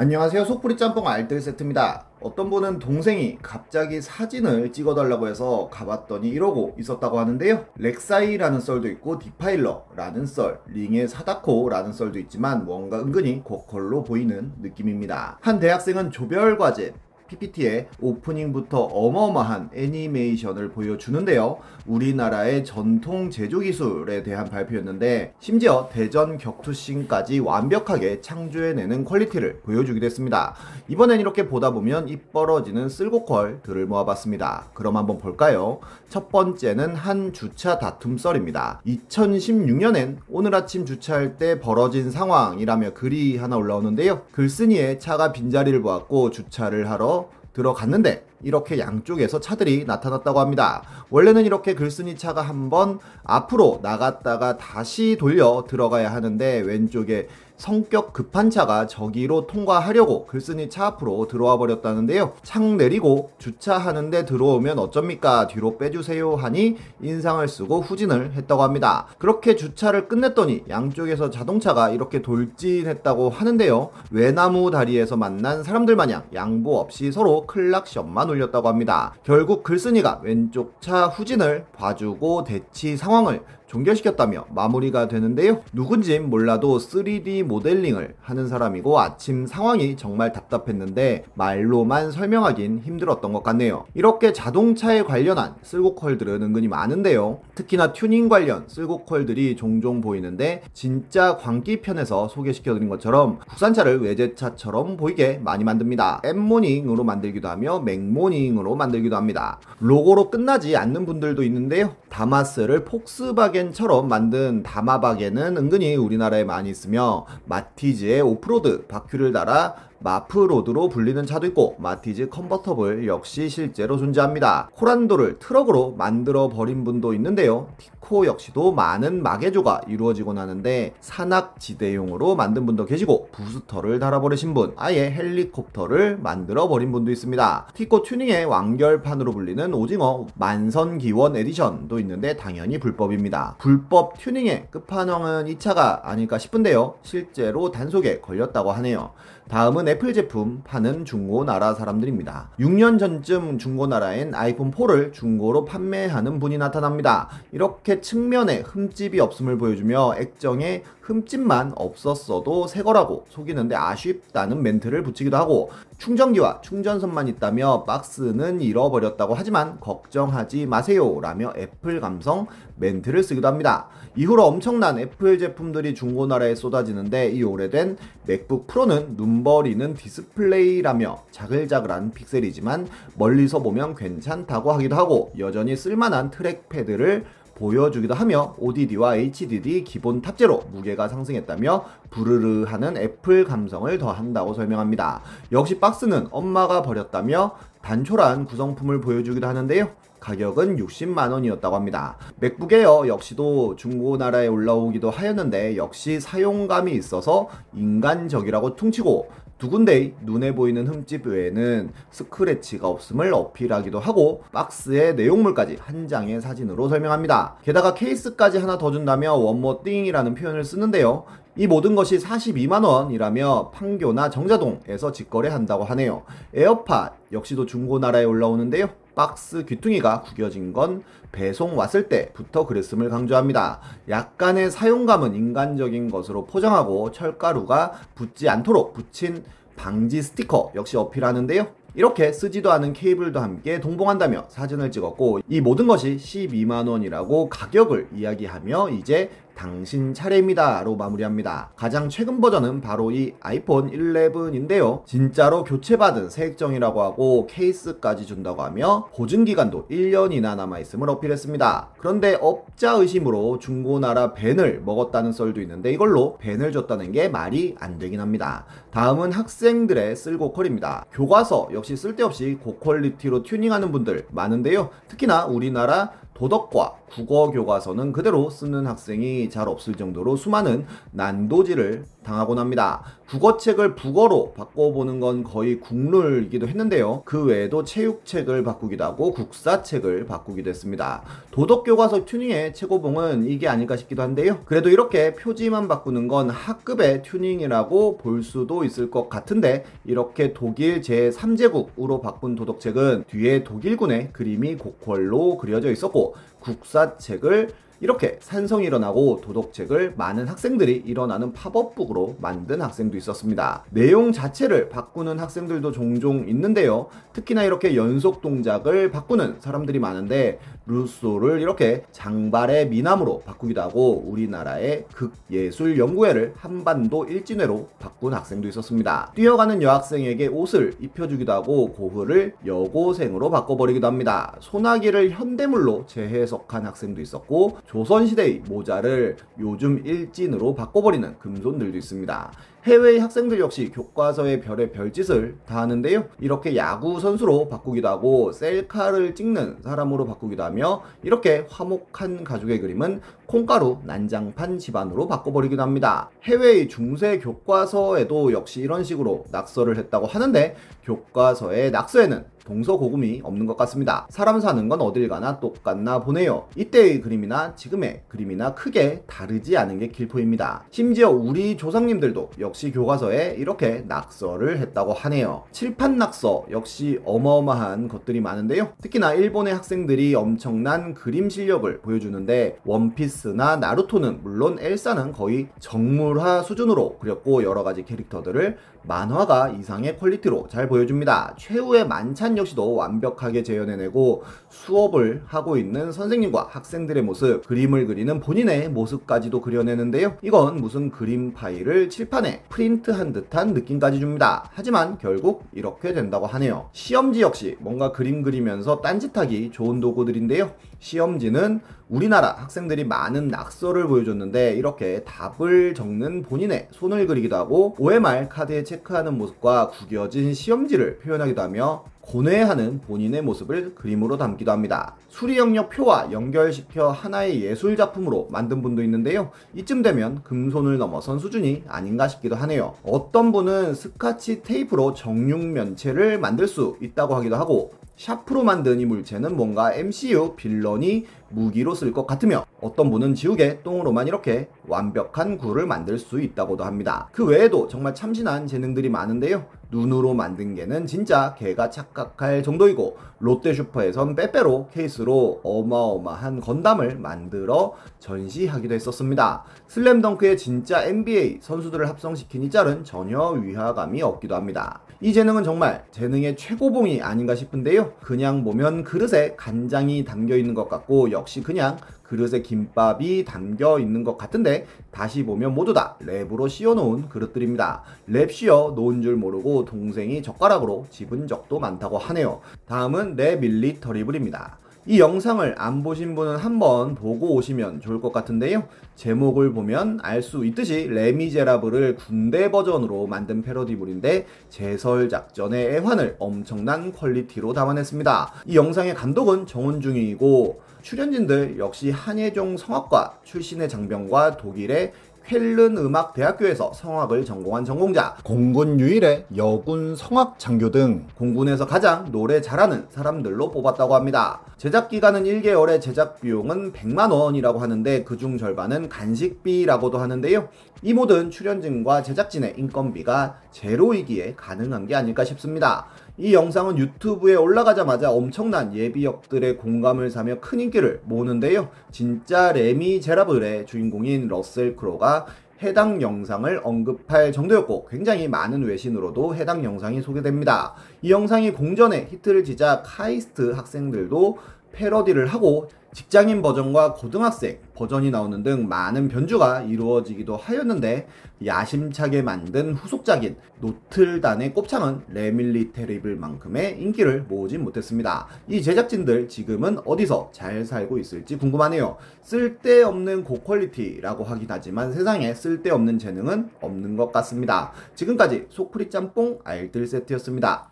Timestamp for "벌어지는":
32.32-32.88